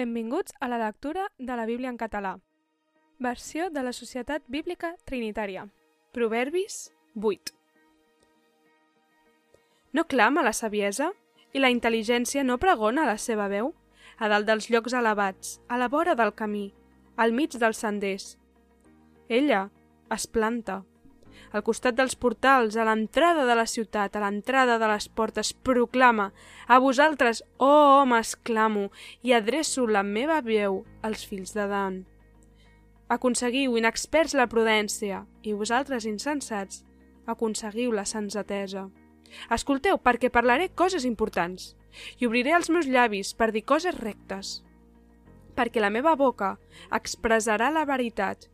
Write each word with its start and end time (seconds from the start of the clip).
Benvinguts 0.00 0.54
a 0.60 0.68
la 0.68 0.78
lectura 0.78 1.26
de 1.36 1.56
la 1.56 1.66
Bíblia 1.66 1.90
en 1.90 1.98
català. 1.98 2.38
Versió 3.18 3.68
de 3.68 3.82
la 3.84 3.92
Societat 3.92 4.46
Bíblica 4.48 4.94
Trinitària. 5.04 5.66
Proverbis 6.16 6.94
8. 7.20 7.52
No 9.92 10.06
clama 10.08 10.44
la 10.46 10.54
saviesa 10.56 11.10
i 11.52 11.60
la 11.60 11.68
intel·ligència 11.68 12.46
no 12.48 12.56
pregona 12.62 13.04
la 13.04 13.18
seva 13.20 13.50
veu 13.52 13.74
a 14.16 14.30
dalt 14.32 14.48
dels 14.48 14.70
llocs 14.72 14.96
elevats, 14.96 15.58
a 15.68 15.76
la 15.76 15.90
vora 15.92 16.16
del 16.16 16.32
camí, 16.32 16.70
al 17.20 17.36
mig 17.36 17.58
dels 17.60 17.84
senders. 17.84 18.38
Ella 19.28 19.66
es 20.16 20.24
planta, 20.26 20.80
al 21.52 21.64
costat 21.66 21.96
dels 21.98 22.14
portals, 22.16 22.76
a 22.76 22.84
l'entrada 22.86 23.46
de 23.48 23.56
la 23.58 23.66
ciutat, 23.66 24.14
a 24.16 24.22
l'entrada 24.22 24.78
de 24.78 24.88
les 24.90 25.08
portes, 25.08 25.52
proclama 25.52 26.30
a 26.66 26.78
vosaltres, 26.78 27.42
oh 27.58 28.00
homes, 28.00 28.36
clamo, 28.36 28.90
i 29.22 29.34
adreço 29.34 29.86
la 29.86 30.04
meva 30.06 30.40
veu 30.40 30.84
als 31.02 31.26
fills 31.26 31.54
de 31.56 31.66
Dan. 31.66 32.00
Aconseguiu, 33.10 33.74
inexperts, 33.76 34.36
la 34.38 34.46
prudència, 34.46 35.24
i 35.42 35.52
vosaltres, 35.52 36.06
insensats, 36.06 36.84
aconseguiu 37.26 37.92
la 37.92 38.06
sensatesa. 38.06 38.86
Escolteu, 39.50 39.98
perquè 39.98 40.30
parlaré 40.30 40.70
coses 40.74 41.04
importants, 41.06 41.74
i 42.18 42.26
obriré 42.26 42.54
els 42.54 42.70
meus 42.70 42.86
llavis 42.86 43.34
per 43.34 43.50
dir 43.50 43.64
coses 43.66 43.96
rectes, 43.98 44.60
perquè 45.58 45.82
la 45.82 45.90
meva 45.90 46.14
boca 46.16 46.54
expressarà 46.94 47.70
la 47.74 47.84
veritat 47.84 48.46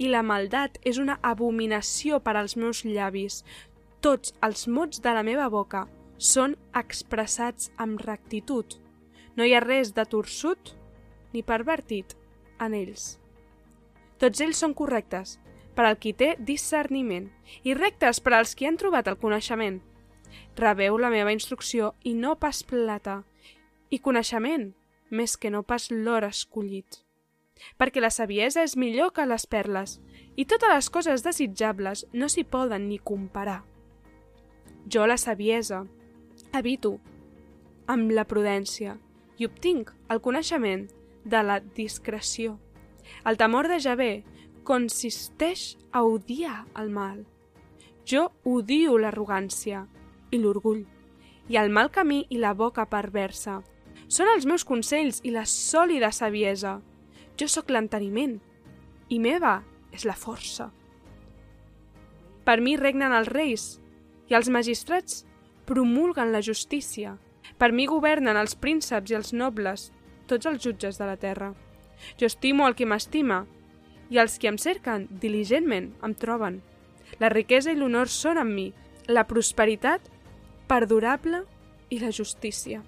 i 0.00 0.08
la 0.08 0.22
maldat 0.24 0.78
és 0.88 0.98
una 1.02 1.18
abominació 1.20 2.22
per 2.24 2.34
als 2.40 2.56
meus 2.56 2.82
llavis. 2.88 3.42
Tots 4.00 4.32
els 4.46 4.64
mots 4.68 5.02
de 5.04 5.12
la 5.12 5.24
meva 5.26 5.48
boca 5.52 5.84
són 6.16 6.56
expressats 6.76 7.68
amb 7.76 8.00
rectitud. 8.06 8.78
No 9.36 9.44
hi 9.44 9.52
ha 9.54 9.60
res 9.60 9.92
de 9.96 10.06
torsut 10.08 10.72
ni 11.34 11.44
pervertit 11.44 12.16
en 12.60 12.74
ells. 12.76 13.18
Tots 14.20 14.40
ells 14.40 14.64
són 14.64 14.74
correctes 14.76 15.36
per 15.76 15.84
al 15.86 16.00
qui 16.00 16.14
té 16.16 16.32
discerniment 16.38 17.28
i 17.62 17.76
rectes 17.76 18.20
per 18.24 18.34
als 18.38 18.56
qui 18.56 18.68
han 18.68 18.80
trobat 18.80 19.08
el 19.08 19.20
coneixement. 19.20 19.78
Rebeu 20.56 20.96
la 20.98 21.12
meva 21.12 21.32
instrucció 21.36 21.94
i 22.04 22.14
no 22.14 22.34
pas 22.40 22.62
plata, 22.64 23.20
i 23.90 23.98
coneixement 23.98 24.70
més 25.10 25.36
que 25.36 25.50
no 25.52 25.62
pas 25.66 25.90
l'or 25.90 26.24
escollit 26.24 27.02
perquè 27.78 28.00
la 28.00 28.10
saviesa 28.10 28.64
és 28.64 28.76
millor 28.76 29.12
que 29.12 29.26
les 29.26 29.46
perles, 29.46 29.98
i 30.36 30.46
totes 30.46 30.70
les 30.72 30.90
coses 30.90 31.24
desitjables 31.26 32.06
no 32.12 32.28
s'hi 32.28 32.44
poden 32.44 32.88
ni 32.88 32.98
comparar. 32.98 33.62
Jo 34.88 35.06
la 35.06 35.18
saviesa 35.18 35.84
habito 36.52 36.98
amb 37.86 38.12
la 38.14 38.24
prudència 38.24 38.96
i 39.38 39.46
obtinc 39.48 39.92
el 40.08 40.20
coneixement 40.20 40.88
de 41.24 41.42
la 41.42 41.60
discreció. 41.60 42.58
El 43.24 43.36
temor 43.36 43.68
de 43.68 43.80
Javé 43.80 44.12
consisteix 44.64 45.76
a 45.92 46.02
odiar 46.04 46.66
el 46.78 46.90
mal. 46.90 47.24
Jo 48.06 48.30
odio 48.44 48.96
l'arrogància 48.98 49.86
i 50.30 50.38
l'orgull, 50.38 50.84
i 51.48 51.58
el 51.58 51.70
mal 51.70 51.90
camí 51.90 52.24
i 52.30 52.38
la 52.38 52.52
boca 52.54 52.86
perversa. 52.90 53.60
Són 54.08 54.30
els 54.30 54.46
meus 54.46 54.64
consells 54.66 55.20
i 55.24 55.32
la 55.34 55.46
sòlida 55.46 56.12
saviesa. 56.14 56.78
Jo 57.40 57.46
sóc 57.48 57.70
l'enteniment, 57.72 58.34
i 59.08 59.18
meva 59.18 59.62
és 59.96 60.04
la 60.04 60.12
força. 60.12 60.66
Per 62.44 62.58
mi 62.60 62.74
regnen 62.76 63.14
els 63.16 63.30
reis, 63.32 63.64
i 64.28 64.36
els 64.36 64.50
magistrats 64.52 65.24
promulguen 65.64 66.34
la 66.34 66.42
justícia. 66.44 67.14
Per 67.56 67.70
mi 67.72 67.86
governen 67.88 68.36
els 68.36 68.56
prínceps 68.60 69.12
i 69.12 69.16
els 69.16 69.32
nobles, 69.32 69.88
tots 70.28 70.50
els 70.50 70.60
jutges 70.60 71.00
de 71.00 71.08
la 71.08 71.16
terra. 71.16 71.54
Jo 72.20 72.28
estimo 72.28 72.68
el 72.68 72.76
qui 72.76 72.84
m'estima, 72.84 73.46
i 74.10 74.20
els 74.20 74.36
qui 74.36 74.50
em 74.50 74.58
cerquen 74.60 75.08
diligentment 75.22 75.94
em 76.04 76.14
troben. 76.14 76.60
La 77.22 77.32
riquesa 77.32 77.72
i 77.72 77.78
l'honor 77.78 78.12
són 78.12 78.42
amb 78.42 78.52
mi, 78.52 78.68
la 79.08 79.24
prosperitat 79.24 80.12
perdurable 80.68 81.44
i 81.88 82.04
la 82.04 82.12
justícia. 82.12 82.82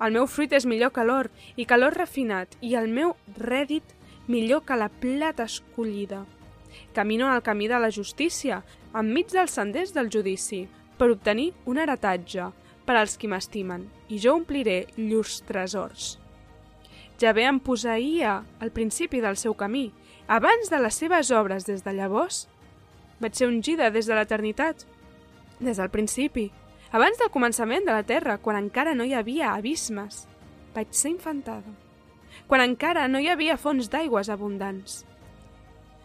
El 0.00 0.12
meu 0.12 0.26
fruit 0.28 0.52
és 0.52 0.66
millor 0.68 0.92
que 0.92 1.04
l'or 1.04 1.30
i 1.56 1.64
que 1.64 1.78
l'or 1.78 1.96
refinat, 1.96 2.56
i 2.60 2.74
el 2.76 2.88
meu 2.92 3.14
rèdit 3.38 3.94
millor 4.28 4.64
que 4.66 4.76
la 4.76 4.90
plata 4.90 5.46
escollida. 5.46 6.24
Camino 6.92 7.30
al 7.30 7.42
camí 7.42 7.68
de 7.68 7.78
la 7.80 7.90
justícia, 7.90 8.62
enmig 8.94 9.32
dels 9.32 9.56
senders 9.56 9.94
del 9.96 10.10
judici, 10.12 10.66
per 10.98 11.10
obtenir 11.12 11.52
un 11.64 11.78
heretatge 11.78 12.50
per 12.86 12.96
als 12.96 13.16
qui 13.16 13.28
m'estimen, 13.28 13.86
i 14.08 14.20
jo 14.20 14.36
ompliré 14.36 14.86
llurs 14.96 15.40
tresors. 15.48 16.16
Ja 17.20 17.32
bé 17.32 17.46
em 17.48 17.58
posaïa 17.60 18.42
al 18.60 18.72
principi 18.76 19.22
del 19.24 19.38
seu 19.40 19.56
camí, 19.56 19.88
abans 20.28 20.68
de 20.68 20.80
les 20.82 21.00
seves 21.00 21.30
obres 21.32 21.64
des 21.64 21.84
de 21.84 21.94
llavors. 21.96 22.44
Vaig 23.20 23.34
ser 23.34 23.48
ungida 23.48 23.88
des 23.90 24.06
de 24.06 24.14
l'eternitat, 24.14 24.84
des 25.60 25.80
del 25.80 25.88
principi, 25.90 26.50
abans 26.92 27.18
del 27.18 27.32
començament 27.34 27.86
de 27.86 27.94
la 27.94 28.04
Terra, 28.06 28.38
quan 28.38 28.58
encara 28.58 28.94
no 28.94 29.04
hi 29.04 29.14
havia 29.14 29.54
abismes, 29.54 30.26
vaig 30.74 30.92
ser 30.92 31.14
infantada. 31.14 31.74
Quan 32.46 32.62
encara 32.62 33.08
no 33.08 33.18
hi 33.18 33.30
havia 33.32 33.56
fons 33.58 33.90
d'aigües 33.90 34.30
abundants. 34.30 35.04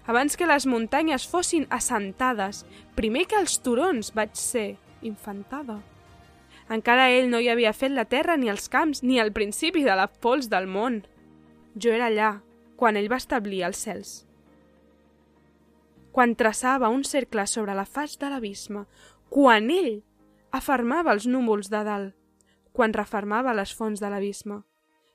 Abans 0.09 0.35
que 0.35 0.47
les 0.49 0.65
muntanyes 0.65 1.27
fossin 1.29 1.67
assentades, 1.69 2.65
primer 2.97 3.27
que 3.29 3.37
els 3.37 3.59
turons 3.61 4.09
vaig 4.15 4.33
ser 4.39 4.75
infantada. 5.05 5.77
Encara 6.71 7.09
ell 7.11 7.29
no 7.29 7.41
hi 7.41 7.49
havia 7.51 7.73
fet 7.75 7.91
la 7.91 8.07
terra 8.09 8.37
ni 8.39 8.49
els 8.49 8.69
camps 8.71 9.03
ni 9.03 9.19
el 9.19 9.33
principi 9.35 9.83
de 9.83 9.95
la 9.97 10.07
pols 10.07 10.49
del 10.49 10.69
món. 10.71 11.01
Jo 11.75 11.91
era 11.91 12.07
allà, 12.07 12.31
quan 12.79 12.97
ell 12.97 13.11
va 13.11 13.19
establir 13.21 13.61
els 13.67 13.81
cels. 13.85 14.13
Quan 16.11 16.35
traçava 16.35 16.89
un 16.89 17.03
cercle 17.07 17.45
sobre 17.47 17.75
la 17.75 17.85
faç 17.85 18.17
de 18.19 18.31
l'abisme, 18.31 18.85
quan 19.29 19.69
ell 19.71 20.01
afermava 20.51 21.13
els 21.15 21.25
núvols 21.27 21.69
de 21.71 21.81
dalt, 21.87 22.15
quan 22.75 22.93
refermava 22.93 23.55
les 23.55 23.73
fonts 23.75 23.99
de 24.03 24.09
l'abisme, 24.11 24.61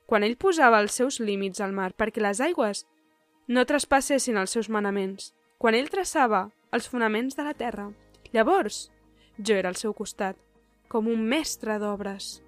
quan 0.09 0.23
ell 0.23 0.37
posava 0.37 0.79
els 0.81 0.97
seus 0.97 1.19
límits 1.19 1.61
al 1.61 1.73
mar 1.77 1.91
perquè 1.97 2.21
les 2.23 2.41
aigües 2.41 2.85
no 3.47 3.65
traspassessin 3.65 4.37
els 4.37 4.53
seus 4.55 4.69
manaments, 4.69 5.33
quan 5.57 5.75
ell 5.75 5.89
traçava 5.89 6.47
els 6.71 6.87
fonaments 6.89 7.37
de 7.37 7.45
la 7.47 7.53
terra. 7.53 7.89
Llavors, 8.33 8.89
jo 9.37 9.55
era 9.55 9.69
al 9.69 9.79
seu 9.79 9.93
costat, 9.93 10.37
com 10.89 11.07
un 11.07 11.23
mestre 11.29 11.77
d'obres, 11.79 12.41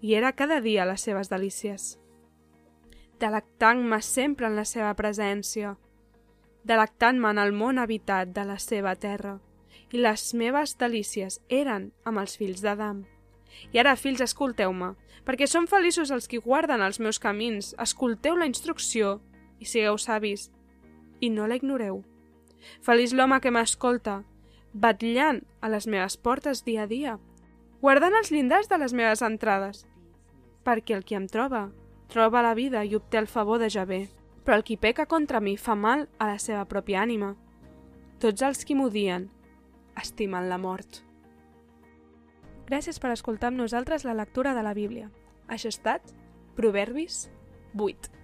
i 0.00 0.14
era 0.14 0.34
cada 0.36 0.60
dia 0.60 0.84
les 0.86 1.00
seves 1.00 1.30
delícies. 1.32 1.96
Delectant-me 3.20 4.02
sempre 4.04 4.46
en 4.50 4.56
la 4.56 4.66
seva 4.68 4.92
presència, 4.94 5.76
delectant-me 6.64 7.32
en 7.32 7.40
el 7.40 7.54
món 7.56 7.78
habitat 7.78 8.34
de 8.36 8.44
la 8.44 8.58
seva 8.60 8.94
terra 9.00 9.38
i 9.92 10.00
les 10.02 10.32
meves 10.34 10.74
delícies 10.78 11.38
eren 11.48 11.90
amb 12.04 12.22
els 12.22 12.36
fills 12.38 12.62
d'Adam. 12.64 13.04
I 13.72 13.80
ara, 13.80 13.94
fills, 13.96 14.20
escolteu-me, 14.20 14.94
perquè 15.26 15.46
són 15.50 15.66
feliços 15.70 16.12
els 16.14 16.28
qui 16.30 16.40
guarden 16.42 16.82
els 16.82 17.00
meus 17.00 17.18
camins, 17.22 17.74
escolteu 17.82 18.36
la 18.36 18.48
instrucció 18.48 19.20
i 19.60 19.66
sigueu 19.66 19.98
savis, 19.98 20.50
i 21.20 21.30
no 21.30 21.46
la 21.46 21.56
ignoreu. 21.58 22.02
Feliç 22.82 23.14
l'home 23.14 23.38
que 23.40 23.52
m'escolta, 23.54 24.20
batllant 24.72 25.42
a 25.62 25.70
les 25.72 25.86
meves 25.86 26.16
portes 26.16 26.62
dia 26.66 26.84
a 26.84 26.90
dia, 26.90 27.16
guardant 27.80 28.14
els 28.18 28.30
llindars 28.32 28.68
de 28.68 28.78
les 28.82 28.92
meves 28.92 29.22
entrades, 29.22 29.86
perquè 30.66 30.96
el 30.96 31.04
qui 31.06 31.16
em 31.16 31.28
troba, 31.30 31.70
troba 32.12 32.42
la 32.42 32.54
vida 32.54 32.84
i 32.84 32.94
obté 32.98 33.18
el 33.18 33.30
favor 33.30 33.62
de 33.62 33.70
Javé, 33.70 34.06
però 34.44 34.58
el 34.58 34.66
qui 34.66 34.76
peca 34.76 35.06
contra 35.06 35.40
mi 35.40 35.56
fa 35.56 35.74
mal 35.74 36.06
a 36.18 36.28
la 36.28 36.38
seva 36.38 36.66
pròpia 36.70 37.02
ànima. 37.02 37.34
Tots 38.22 38.42
els 38.42 38.64
qui 38.64 38.76
m'odien 38.78 39.30
estimen 40.00 40.48
la 40.50 40.58
mort. 40.58 41.02
Gràcies 42.66 42.98
per 42.98 43.12
escoltar 43.14 43.52
amb 43.52 43.60
nosaltres 43.62 44.04
la 44.04 44.16
lectura 44.18 44.54
de 44.56 44.64
la 44.66 44.74
Bíblia. 44.74 45.10
Això 45.46 45.70
ha 45.70 45.76
estat 45.76 46.12
Proverbis 46.56 47.26
8. 47.78 48.15